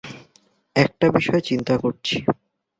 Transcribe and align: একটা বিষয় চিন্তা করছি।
একটা 0.75 1.07
বিষয় 1.11 1.41
চিন্তা 1.41 1.75
করছি। 1.77 2.15